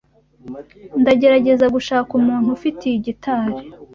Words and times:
Ndagerageza 1.01 1.65
gushaka 1.75 2.11
umuntu 2.19 2.47
ufite 2.57 2.81
iyi 2.85 2.99
gitari. 3.07 3.57